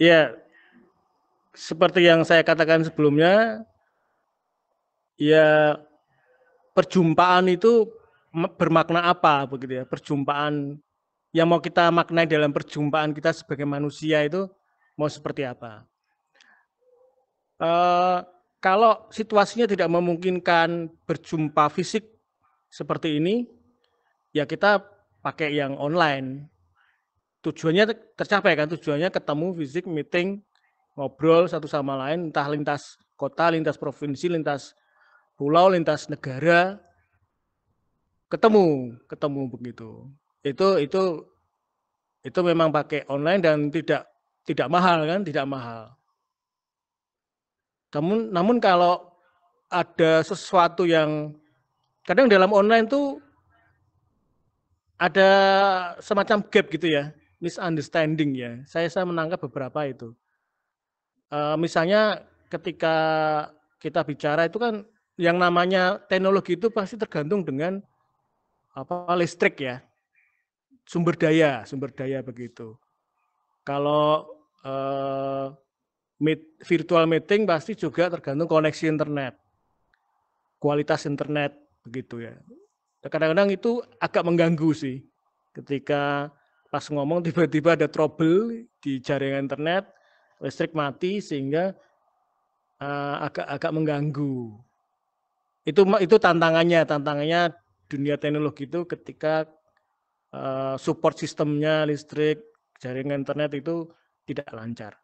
Ya, 0.00 0.32
seperti 1.52 2.06
yang 2.06 2.22
saya 2.22 2.46
katakan 2.46 2.86
sebelumnya, 2.86 3.66
ya 5.18 5.76
perjumpaan 6.72 7.52
itu 7.52 7.90
bermakna 8.56 9.10
apa 9.10 9.44
begitu 9.50 9.82
ya? 9.82 9.84
Perjumpaan 9.84 10.78
yang 11.34 11.46
mau 11.50 11.58
kita 11.60 11.90
maknai 11.90 12.24
dalam 12.30 12.54
perjumpaan 12.54 13.12
kita 13.12 13.34
sebagai 13.34 13.66
manusia 13.66 14.22
itu 14.24 14.46
mau 14.94 15.10
seperti 15.10 15.44
apa? 15.44 15.84
Uh, 17.60 18.24
kalau 18.60 19.08
situasinya 19.08 19.64
tidak 19.64 19.88
memungkinkan 19.88 20.92
berjumpa 21.08 21.72
fisik 21.72 22.04
seperti 22.68 23.16
ini, 23.16 23.48
ya 24.36 24.44
kita 24.44 24.84
pakai 25.24 25.56
yang 25.56 25.80
online. 25.80 26.48
Tujuannya 27.40 28.14
tercapai 28.20 28.52
kan, 28.52 28.68
tujuannya 28.68 29.08
ketemu 29.08 29.46
fisik, 29.56 29.88
meeting, 29.88 30.44
ngobrol 30.92 31.48
satu 31.48 31.64
sama 31.64 31.96
lain, 31.96 32.28
entah 32.28 32.44
lintas 32.52 33.00
kota, 33.16 33.48
lintas 33.48 33.80
provinsi, 33.80 34.28
lintas 34.28 34.76
pulau, 35.40 35.72
lintas 35.72 36.12
negara, 36.12 36.76
ketemu, 38.28 38.92
ketemu 39.08 39.42
begitu. 39.48 39.90
Itu 40.44 40.76
itu 40.76 41.02
itu 42.20 42.40
memang 42.44 42.68
pakai 42.68 43.08
online 43.08 43.40
dan 43.40 43.72
tidak 43.72 44.04
tidak 44.44 44.68
mahal 44.68 45.08
kan, 45.08 45.24
tidak 45.24 45.48
mahal. 45.48 45.96
Namun, 47.94 48.30
namun 48.30 48.56
kalau 48.62 49.10
ada 49.70 50.22
sesuatu 50.22 50.86
yang 50.86 51.34
kadang 52.06 52.26
dalam 52.26 52.50
online 52.50 52.86
tuh 52.90 53.18
ada 55.00 55.30
semacam 56.02 56.44
gap 56.46 56.66
gitu 56.70 56.88
ya. 56.90 57.14
misunderstanding 57.40 58.36
ya. 58.36 58.52
Saya 58.68 58.92
saya 58.92 59.08
menangkap 59.08 59.40
beberapa 59.40 59.88
itu. 59.88 60.12
Uh, 61.32 61.56
misalnya 61.56 62.20
ketika 62.52 62.96
kita 63.80 64.04
bicara 64.04 64.44
itu 64.44 64.60
kan 64.60 64.84
yang 65.16 65.40
namanya 65.40 65.96
teknologi 66.04 66.60
itu 66.60 66.68
pasti 66.68 67.00
tergantung 67.00 67.40
dengan 67.40 67.80
apa 68.76 69.08
listrik 69.16 69.56
ya 69.60 69.80
sumber 70.86 71.14
daya 71.18 71.66
sumber 71.66 71.90
daya 71.90 72.22
begitu 72.22 72.74
kalau 73.66 74.26
uh, 74.62 75.52
meet, 76.20 76.60
virtual 76.62 77.08
meeting 77.08 77.48
pasti 77.48 77.72
juga 77.72 78.12
tergantung 78.12 78.46
koneksi 78.46 78.92
internet. 78.92 79.34
Kualitas 80.60 81.08
internet 81.08 81.56
begitu 81.80 82.20
ya. 82.20 82.36
Kadang-kadang 83.00 83.48
itu 83.48 83.80
agak 83.96 84.28
mengganggu 84.28 84.70
sih. 84.76 85.00
Ketika 85.56 86.28
pas 86.68 86.84
ngomong 86.86 87.24
tiba-tiba 87.24 87.74
ada 87.74 87.88
trouble 87.88 88.68
di 88.78 89.00
jaringan 89.00 89.48
internet 89.48 89.88
listrik 90.38 90.76
mati 90.76 91.24
sehingga 91.24 91.72
uh, 92.78 93.16
agak 93.24 93.48
agak 93.48 93.72
mengganggu. 93.72 94.60
Itu 95.64 95.88
itu 95.98 96.16
tantangannya 96.20 96.84
tantangannya 96.84 97.56
dunia 97.88 98.20
teknologi 98.20 98.68
itu 98.68 98.84
ketika 98.84 99.48
uh, 100.36 100.76
support 100.76 101.16
sistemnya 101.16 101.88
listrik 101.88 102.44
jaringan 102.78 103.24
internet 103.24 103.56
itu 103.56 103.88
tidak 104.28 104.46
lancar 104.54 104.99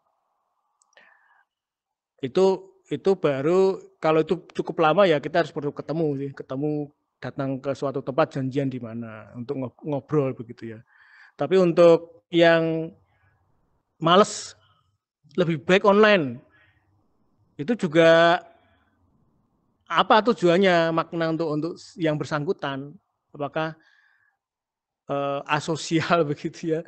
itu 2.21 2.45
itu 2.87 3.11
baru 3.19 3.77
kalau 3.99 4.23
itu 4.23 4.39
cukup 4.55 4.79
lama 4.79 5.03
ya 5.03 5.19
kita 5.19 5.43
harus 5.43 5.53
perlu 5.53 5.75
ketemu 5.75 6.07
sih. 6.17 6.31
Ketemu 6.33 6.89
datang 7.17 7.57
ke 7.57 7.73
suatu 7.73 7.99
tempat 7.99 8.37
janjian 8.37 8.69
di 8.69 8.79
mana 8.79 9.33
untuk 9.35 9.57
ngobrol 9.83 10.31
begitu 10.37 10.77
ya. 10.77 10.79
Tapi 11.37 11.59
untuk 11.59 12.25
yang 12.31 12.93
males 14.01 14.55
lebih 15.37 15.61
baik 15.61 15.85
online. 15.85 16.41
Itu 17.57 17.73
juga 17.73 18.41
apa 19.89 20.21
tujuannya 20.21 20.93
makna 20.93 21.33
untuk 21.33 21.47
untuk 21.49 21.73
yang 21.97 22.15
bersangkutan? 22.15 22.93
Apakah 23.33 23.77
uh, 25.09 25.41
asosial 25.49 26.23
begitu 26.31 26.77
ya 26.77 26.81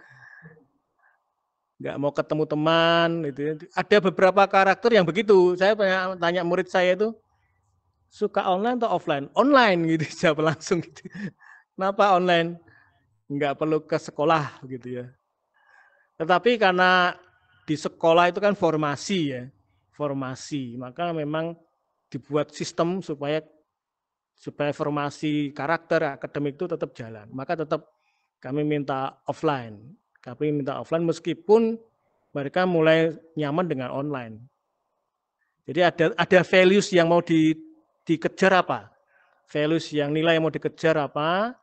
nggak 1.79 1.95
mau 1.95 2.11
ketemu 2.11 2.43
teman 2.43 3.09
itu 3.23 3.41
ya. 3.41 3.53
ada 3.71 3.97
beberapa 4.03 4.43
karakter 4.43 4.99
yang 4.99 5.07
begitu 5.07 5.55
saya 5.55 5.73
tanya, 5.73 6.19
tanya 6.19 6.41
murid 6.43 6.67
saya 6.67 6.93
itu 6.93 7.15
suka 8.11 8.43
online 8.51 8.77
atau 8.83 8.91
offline 8.91 9.31
online 9.31 9.95
gitu 9.95 10.05
jawab 10.27 10.51
langsung 10.51 10.83
gitu 10.83 11.07
kenapa 11.73 12.19
online 12.19 12.59
nggak 13.31 13.55
perlu 13.55 13.79
ke 13.87 13.95
sekolah 13.95 14.59
gitu 14.67 15.03
ya 15.03 15.05
tetapi 16.19 16.59
karena 16.59 17.15
di 17.63 17.79
sekolah 17.79 18.27
itu 18.27 18.43
kan 18.43 18.57
formasi 18.59 19.19
ya 19.31 19.43
formasi 19.95 20.75
maka 20.75 21.15
memang 21.15 21.55
dibuat 22.09 22.51
sistem 22.51 22.99
supaya 22.99 23.39
supaya 24.39 24.71
formasi 24.71 25.51
karakter 25.51 26.15
akademik 26.15 26.55
itu 26.55 26.65
tetap 26.71 26.95
jalan. 26.95 27.27
Maka 27.35 27.59
tetap 27.59 27.91
kami 28.39 28.63
minta 28.63 29.19
offline. 29.27 29.98
Kami 30.19 30.51
minta 30.51 30.79
offline 30.79 31.07
meskipun 31.07 31.79
mereka 32.35 32.67
mulai 32.67 33.15
nyaman 33.33 33.65
dengan 33.65 33.89
online. 33.95 34.35
Jadi 35.69 35.79
ada 35.85 36.05
ada 36.17 36.39
values 36.41 36.89
yang 36.89 37.07
mau 37.09 37.21
di, 37.21 37.53
dikejar 38.03 38.65
apa? 38.65 38.89
Values 39.49 39.89
yang 39.93 40.13
nilai 40.13 40.37
yang 40.37 40.45
mau 40.45 40.53
dikejar 40.53 40.97
apa? 40.97 41.53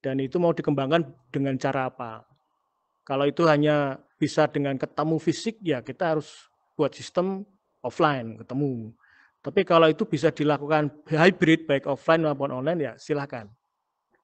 Dan 0.00 0.22
itu 0.22 0.38
mau 0.38 0.54
dikembangkan 0.54 1.04
dengan 1.28 1.58
cara 1.58 1.90
apa? 1.90 2.24
Kalau 3.04 3.24
itu 3.24 3.44
hanya 3.48 3.98
bisa 4.20 4.44
dengan 4.48 4.76
ketemu 4.76 5.16
fisik, 5.16 5.56
ya 5.64 5.80
kita 5.80 6.16
harus 6.16 6.28
buat 6.76 6.92
sistem 6.92 7.42
offline, 7.80 8.38
ketemu. 8.38 8.92
Tapi 9.40 9.60
kalau 9.64 9.88
itu 9.88 10.04
bisa 10.04 10.28
dilakukan 10.28 10.92
hybrid 11.08 11.64
baik 11.64 11.88
offline 11.88 12.20
maupun 12.26 12.52
online 12.52 12.80
ya 12.84 12.92
silahkan. 13.00 13.48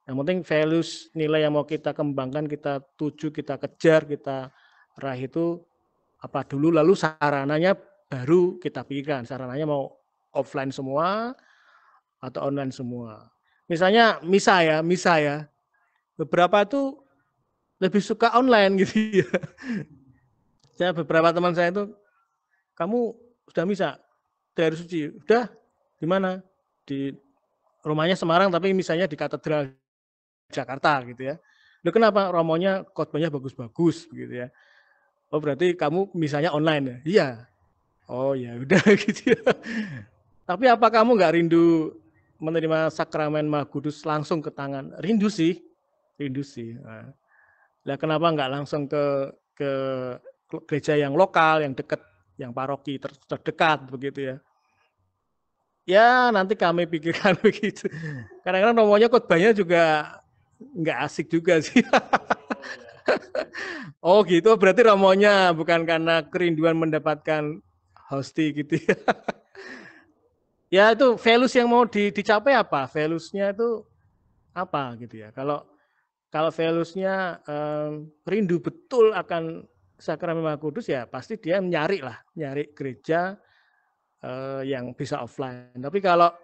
Yang 0.05 0.17
penting 0.21 0.39
values 0.45 0.91
nilai 1.17 1.49
yang 1.49 1.57
mau 1.57 1.65
kita 1.65 1.97
kembangkan, 1.97 2.45
kita 2.45 2.85
tuju, 3.01 3.33
kita 3.33 3.57
kejar, 3.57 4.05
kita 4.05 4.53
raih 5.01 5.33
itu 5.33 5.65
apa 6.21 6.45
dulu 6.45 6.69
lalu 6.69 6.93
sarananya 6.93 7.73
baru 8.13 8.61
kita 8.61 8.85
pikirkan. 8.85 9.25
Sarananya 9.25 9.65
mau 9.65 9.97
offline 10.37 10.69
semua 10.69 11.33
atau 12.21 12.41
online 12.45 12.69
semua. 12.69 13.33
Misalnya 13.65 14.21
misa 14.21 14.61
ya, 14.61 14.85
misa 14.85 15.17
ya. 15.17 15.37
Beberapa 16.21 16.69
itu 16.69 17.01
lebih 17.81 18.05
suka 18.05 18.37
online 18.37 18.77
gitu 18.85 19.25
ya. 19.25 19.31
Saya 20.77 20.93
beberapa 20.93 21.33
teman 21.33 21.57
saya 21.57 21.73
itu 21.73 21.89
kamu 22.77 23.17
sudah 23.49 23.65
misa, 23.65 23.89
daerah 24.53 24.77
suci. 24.77 25.17
Udah 25.17 25.49
di 25.97 26.05
mana? 26.05 26.45
Di 26.85 27.09
rumahnya 27.81 28.21
Semarang 28.21 28.53
tapi 28.53 28.77
misalnya 28.77 29.09
di 29.09 29.17
katedral 29.17 29.73
Jakarta 30.55 31.03
gitu 31.11 31.35
ya. 31.35 31.37
Loh 31.85 31.93
kenapa 31.93 32.31
romonya 32.31 32.87
khotbahnya 32.95 33.29
bagus-bagus 33.29 34.07
begitu 34.09 34.47
ya. 34.47 34.49
Oh 35.35 35.43
berarti 35.43 35.75
kamu 35.75 36.15
misalnya 36.15 36.55
online 36.55 36.85
ya? 36.87 36.97
Iya. 37.05 37.29
Oh 38.07 38.33
ya 38.39 38.55
udah 38.55 38.85
gitu 39.05 39.35
ya. 39.35 39.43
Tapi 40.45 40.65
apa 40.71 40.87
kamu 40.93 41.19
nggak 41.19 41.35
rindu 41.35 41.97
menerima 42.39 42.93
sakramen 42.93 43.49
Maha 43.49 43.67
Kudus 43.67 44.05
langsung 44.05 44.45
ke 44.45 44.53
tangan? 44.53 44.93
Rindu 45.01 45.33
sih, 45.33 45.59
rindu 46.21 46.45
sih. 46.45 46.77
Nah, 46.77 47.11
nah 47.83 47.97
kenapa 47.97 48.29
nggak 48.31 48.51
langsung 48.53 48.85
ke 48.87 49.33
ke 49.57 49.71
gereja 50.69 50.95
yang 50.95 51.17
lokal, 51.17 51.65
yang 51.65 51.73
dekat 51.73 52.01
yang 52.37 52.53
paroki 52.53 53.01
ter 53.01 53.11
terdekat 53.27 53.89
begitu 53.89 54.21
ya. 54.35 54.37
Ya 55.85 56.33
nanti 56.33 56.57
kami 56.57 56.89
pikirkan 56.89 57.37
begitu. 57.45 57.89
Kadang-kadang 58.41 58.77
nomornya 58.77 59.09
khotbahnya 59.09 59.53
juga 59.53 60.17
nggak 60.59 60.99
asik 61.05 61.27
juga 61.31 61.61
sih. 61.61 61.83
oh 64.07 64.25
gitu, 64.25 64.55
berarti 64.57 64.83
romonya 64.87 65.53
bukan 65.53 65.85
karena 65.85 66.25
kerinduan 66.27 66.77
mendapatkan 66.77 67.61
hosti 68.09 68.65
gitu 68.65 68.81
ya. 68.81 68.97
ya 70.69 70.85
itu 70.93 71.17
values 71.17 71.55
yang 71.57 71.69
mau 71.71 71.85
di, 71.89 72.11
dicapai 72.13 72.55
apa? 72.55 72.87
Valuesnya 72.91 73.53
itu 73.53 73.85
apa 74.55 74.95
gitu 75.01 75.25
ya. 75.25 75.35
Kalau 75.35 75.67
kalau 76.31 76.51
valuesnya 76.51 77.39
um, 77.47 78.11
rindu 78.27 78.59
betul 78.59 79.15
akan 79.15 79.63
sakramen 79.95 80.43
Maha 80.43 80.59
Kudus 80.59 80.91
ya 80.91 81.07
pasti 81.07 81.39
dia 81.39 81.63
nyari 81.63 82.03
lah, 82.03 82.19
nyari 82.35 82.75
gereja 82.75 83.39
uh, 84.23 84.63
yang 84.67 84.93
bisa 84.99 85.23
offline. 85.23 85.79
Tapi 85.79 86.03
kalau 86.03 86.35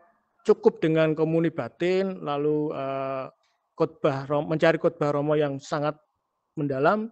cukup 0.46 0.79
dengan 0.81 1.12
komuni 1.12 1.51
batin, 1.51 2.23
lalu 2.23 2.70
uh, 2.70 3.27
khotbah 3.81 4.29
mencari 4.45 4.77
khotbah 4.77 5.16
Romo 5.16 5.33
yang 5.33 5.57
sangat 5.57 5.97
mendalam, 6.53 7.09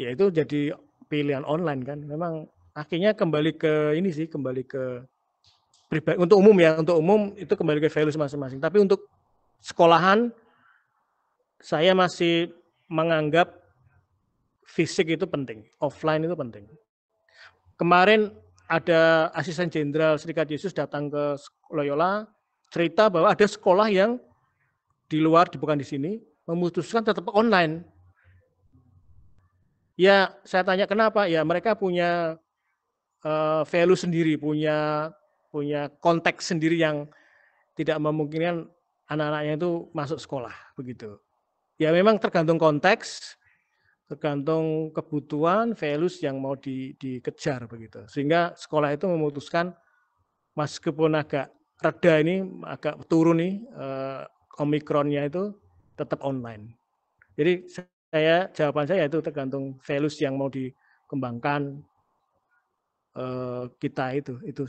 ya 0.00 0.08
itu 0.08 0.32
jadi 0.32 0.72
pilihan 1.12 1.44
online 1.44 1.84
kan. 1.84 2.00
Memang 2.00 2.48
akhirnya 2.72 3.12
kembali 3.12 3.60
ke 3.60 3.92
ini 3.92 4.08
sih, 4.08 4.24
kembali 4.24 4.64
ke 4.64 5.04
pribadi 5.92 6.16
untuk 6.16 6.40
umum 6.40 6.56
ya, 6.56 6.80
untuk 6.80 6.96
umum 6.96 7.36
itu 7.36 7.52
kembali 7.52 7.84
ke 7.84 7.92
values 7.92 8.16
masing-masing. 8.16 8.56
Tapi 8.56 8.80
untuk 8.80 9.04
sekolahan 9.60 10.32
saya 11.60 11.92
masih 11.92 12.56
menganggap 12.88 13.52
fisik 14.64 15.12
itu 15.12 15.28
penting, 15.28 15.68
offline 15.76 16.24
itu 16.24 16.32
penting. 16.32 16.64
Kemarin 17.76 18.32
ada 18.66 19.28
asisten 19.36 19.68
jenderal 19.68 20.16
Serikat 20.16 20.48
Yesus 20.48 20.72
datang 20.72 21.12
ke 21.12 21.36
Loyola 21.70 22.24
cerita 22.72 23.06
bahwa 23.06 23.30
ada 23.30 23.46
sekolah 23.46 23.86
yang 23.92 24.18
di 25.06 25.18
luar, 25.22 25.50
bukan 25.50 25.78
di 25.78 25.86
sini, 25.86 26.18
memutuskan 26.46 27.02
tetap 27.02 27.26
online. 27.32 27.82
Ya, 29.96 30.34
saya 30.44 30.62
tanya 30.66 30.84
kenapa? 30.84 31.24
Ya, 31.30 31.40
mereka 31.42 31.72
punya 31.72 32.36
uh, 33.24 33.62
value 33.64 33.96
sendiri, 33.96 34.36
punya 34.36 35.10
punya 35.48 35.88
konteks 36.04 36.52
sendiri 36.52 36.76
yang 36.76 37.08
tidak 37.72 37.96
memungkinkan 37.96 38.68
anak-anaknya 39.08 39.54
itu 39.56 39.88
masuk 39.96 40.18
sekolah 40.20 40.52
begitu. 40.76 41.16
Ya 41.80 41.92
memang 41.92 42.20
tergantung 42.20 42.60
konteks, 42.60 43.36
tergantung 44.06 44.94
kebutuhan 44.94 45.74
values 45.74 46.22
yang 46.22 46.38
mau 46.38 46.54
di, 46.54 46.94
dikejar 46.94 47.66
begitu 47.66 48.06
sehingga 48.06 48.54
sekolah 48.54 48.94
itu 48.94 49.10
memutuskan 49.10 49.74
meskipun 50.54 51.18
agak 51.18 51.50
reda 51.82 52.22
ini 52.22 52.46
agak 52.62 53.02
turun 53.10 53.42
nih 53.42 53.54
eh, 53.66 54.22
omikronnya 54.60 55.28
itu 55.28 55.52
tetap 55.96 56.24
online. 56.24 56.76
Jadi 57.36 57.68
saya 58.12 58.48
jawaban 58.52 58.88
saya 58.88 59.08
itu 59.08 59.20
tergantung 59.20 59.76
values 59.84 60.16
yang 60.20 60.40
mau 60.40 60.48
dikembangkan 60.48 61.84
eh, 63.16 63.64
kita 63.76 64.06
itu 64.16 64.34
itu 64.44 64.64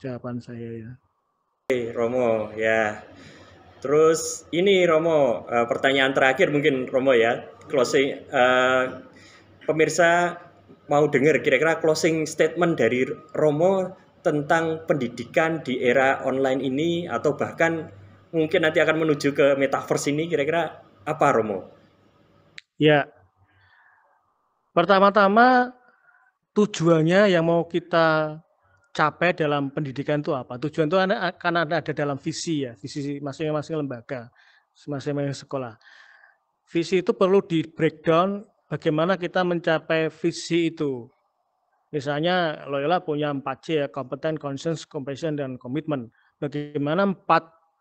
jawaban 0.00 0.40
saya 0.42 0.68
ya. 0.76 0.90
Oke, 1.68 1.94
Romo 1.94 2.52
ya. 2.56 3.00
Terus 3.80 4.46
ini 4.52 4.84
Romo 4.84 5.48
eh, 5.48 5.66
pertanyaan 5.66 6.12
terakhir 6.12 6.52
mungkin 6.52 6.88
Romo 6.90 7.16
ya. 7.16 7.48
Closing 7.62 8.26
uh, 8.34 9.06
pemirsa 9.70 10.34
mau 10.90 11.06
dengar 11.06 11.38
kira-kira 11.46 11.78
closing 11.78 12.26
statement 12.26 12.74
dari 12.74 13.06
Romo 13.38 13.94
tentang 14.26 14.82
pendidikan 14.90 15.62
di 15.62 15.78
era 15.78 16.22
online 16.26 16.58
ini 16.58 17.06
atau 17.06 17.38
bahkan 17.38 17.86
mungkin 18.32 18.64
nanti 18.64 18.80
akan 18.80 18.96
menuju 19.04 19.36
ke 19.36 19.54
metaverse 19.60 20.08
ini 20.08 20.26
kira-kira 20.26 20.80
apa 21.04 21.26
Romo? 21.30 21.68
Ya. 22.80 23.06
Pertama-tama 24.72 25.76
tujuannya 26.56 27.28
yang 27.28 27.44
mau 27.44 27.68
kita 27.68 28.40
capai 28.92 29.36
dalam 29.36 29.68
pendidikan 29.68 30.24
itu 30.24 30.32
apa? 30.32 30.56
Tujuan 30.56 30.88
itu 30.88 30.96
akan 30.96 31.54
ada, 31.64 31.80
dalam 31.80 32.16
visi 32.16 32.64
ya, 32.64 32.72
visi 32.76 33.20
masing-masing 33.20 33.76
lembaga, 33.84 34.32
masing-masing 34.88 35.36
sekolah. 35.36 35.76
Visi 36.72 37.04
itu 37.04 37.12
perlu 37.12 37.44
di 37.44 37.60
breakdown 37.68 38.48
bagaimana 38.68 39.20
kita 39.20 39.44
mencapai 39.44 40.08
visi 40.08 40.72
itu. 40.72 41.04
Misalnya 41.92 42.64
Loyola 42.64 43.04
punya 43.04 43.28
4C 43.28 43.64
ya, 43.76 43.86
kompeten, 43.92 44.40
conscience, 44.40 44.88
compassion, 44.88 45.36
dan 45.36 45.60
komitmen. 45.60 46.08
Bagaimana 46.40 47.04
4, 47.04 47.28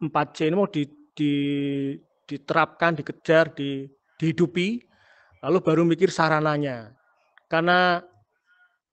4C 0.01 0.49
ini 0.49 0.55
mau 0.57 0.65
di, 0.65 0.89
di, 1.13 1.33
diterapkan, 2.25 2.97
dikejar, 2.97 3.53
di, 3.53 3.85
dihidupi, 4.17 4.81
lalu 5.45 5.57
baru 5.61 5.85
mikir 5.85 6.09
sarananya. 6.09 6.89
Karena 7.45 8.01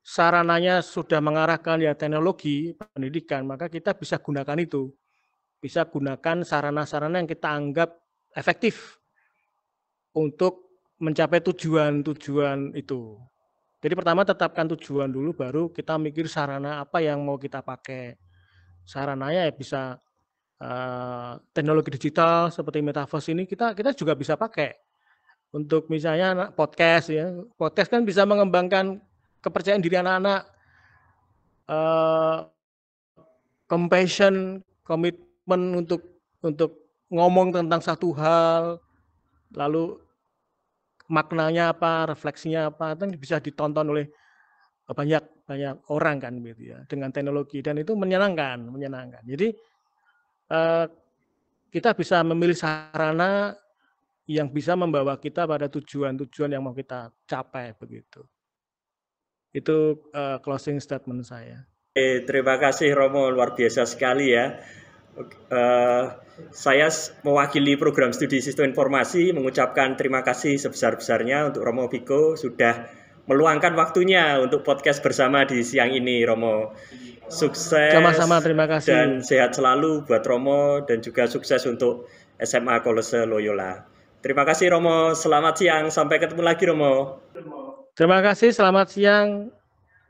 sarananya 0.04 0.84
sudah 0.84 1.24
mengarahkan 1.24 1.80
ya 1.80 1.96
teknologi 1.96 2.76
pendidikan, 2.76 3.48
maka 3.48 3.72
kita 3.72 3.96
bisa 3.96 4.20
gunakan 4.20 4.58
itu. 4.60 4.92
Bisa 5.58 5.88
gunakan 5.88 6.44
sarana-sarana 6.46 7.18
yang 7.18 7.26
kita 7.26 7.50
anggap 7.50 7.90
efektif 8.36 9.00
untuk 10.14 10.68
mencapai 11.02 11.42
tujuan-tujuan 11.42 12.74
itu. 12.78 13.18
Jadi 13.78 13.94
pertama 13.94 14.26
tetapkan 14.26 14.66
tujuan 14.74 15.06
dulu, 15.06 15.30
baru 15.34 15.70
kita 15.70 15.94
mikir 15.98 16.26
sarana 16.26 16.82
apa 16.82 16.98
yang 16.98 17.22
mau 17.22 17.38
kita 17.38 17.62
pakai. 17.62 18.18
Sarananya 18.82 19.46
ya 19.46 19.52
bisa 19.54 20.00
uh, 20.62 21.38
teknologi 21.54 21.94
digital 21.94 22.50
seperti 22.50 22.82
metaverse 22.82 23.30
ini 23.30 23.46
kita 23.46 23.74
kita 23.74 23.94
juga 23.94 24.14
bisa 24.18 24.34
pakai 24.34 24.74
untuk 25.52 25.88
misalnya 25.88 26.52
podcast 26.52 27.08
ya. 27.08 27.32
Podcast 27.56 27.88
kan 27.88 28.04
bisa 28.04 28.28
mengembangkan 28.28 29.00
kepercayaan 29.40 29.80
diri 29.80 29.96
anak-anak, 29.96 30.42
uh, 31.70 32.38
compassion, 33.70 34.60
komitmen 34.84 35.84
untuk 35.84 36.04
untuk 36.44 36.92
ngomong 37.08 37.56
tentang 37.56 37.80
satu 37.80 38.12
hal, 38.12 38.76
lalu 39.56 39.96
maknanya 41.08 41.72
apa, 41.72 42.12
refleksinya 42.12 42.68
apa, 42.68 42.92
itu 42.92 43.16
bisa 43.16 43.40
ditonton 43.40 43.88
oleh 43.88 44.12
banyak 44.88 45.24
banyak 45.48 45.76
orang 45.92 46.16
kan 46.20 46.32
gitu 46.44 46.72
ya 46.72 46.84
dengan 46.88 47.08
teknologi 47.08 47.64
dan 47.64 47.80
itu 47.80 47.96
menyenangkan, 47.96 48.68
menyenangkan. 48.68 49.24
Jadi 49.24 49.56
kita 51.68 51.92
bisa 51.92 52.24
memilih 52.24 52.56
sarana 52.56 53.52
yang 54.28 54.52
bisa 54.52 54.76
membawa 54.76 55.16
kita 55.16 55.48
pada 55.48 55.72
tujuan-tujuan 55.72 56.52
yang 56.52 56.60
mau 56.64 56.76
kita 56.76 57.08
capai 57.24 57.72
begitu. 57.76 58.24
Itu 59.52 60.08
uh, 60.12 60.36
closing 60.44 60.76
statement 60.80 61.24
saya. 61.24 61.64
terima 61.96 62.60
kasih 62.60 62.92
Romo, 62.94 63.32
luar 63.32 63.56
biasa 63.56 63.88
sekali 63.88 64.36
ya. 64.36 64.60
Uh, 65.50 66.14
saya 66.54 66.86
mewakili 67.26 67.74
program 67.74 68.14
studi 68.14 68.38
sistem 68.38 68.70
informasi 68.70 69.34
mengucapkan 69.34 69.98
terima 69.98 70.22
kasih 70.22 70.54
sebesar-besarnya 70.62 71.50
untuk 71.50 71.66
Romo 71.66 71.90
Viko 71.90 72.38
sudah 72.38 72.86
meluangkan 73.26 73.74
waktunya 73.74 74.38
untuk 74.38 74.62
podcast 74.62 75.02
bersama 75.02 75.42
di 75.42 75.64
siang 75.66 75.90
ini 75.90 76.22
Romo. 76.22 76.70
Sukses 77.28 77.92
sama-sama 77.92 78.40
terima 78.40 78.64
kasih 78.64 78.88
dan 78.88 79.10
sehat 79.20 79.52
selalu 79.52 80.00
buat 80.08 80.24
Romo 80.24 80.80
dan 80.88 81.04
juga 81.04 81.28
sukses 81.28 81.60
untuk 81.68 82.08
SMA 82.40 82.80
Kolose 82.80 83.28
Loyola. 83.28 83.84
Terima 84.18 84.42
kasih 84.42 84.74
Romo, 84.74 85.14
selamat 85.14 85.54
siang, 85.62 85.84
sampai 85.94 86.18
ketemu 86.18 86.42
lagi 86.42 86.64
Romo. 86.66 87.22
Terima 87.94 88.18
kasih, 88.18 88.50
selamat 88.50 88.86
siang. 88.90 89.28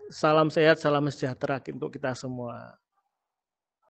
Salam 0.08 0.48
sehat, 0.48 0.80
salam 0.80 1.04
sejahtera 1.12 1.60
untuk 1.68 1.92
kita 1.92 2.16
semua. 2.16 2.80